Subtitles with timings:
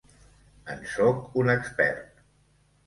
[0.75, 2.23] En sóc un expert.